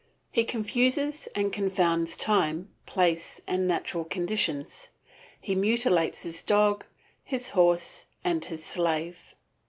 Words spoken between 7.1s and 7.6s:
his